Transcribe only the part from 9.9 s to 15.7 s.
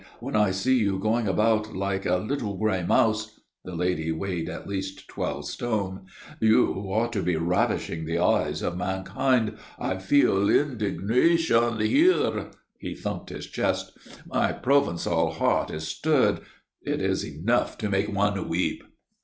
feel indignation here" he thumped his chest; "my Provençal heart